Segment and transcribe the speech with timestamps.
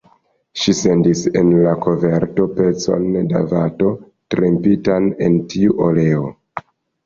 [0.61, 3.93] Ŝi sendis en la koverto peceton da vato
[4.37, 6.29] trempitan en tiu oleo.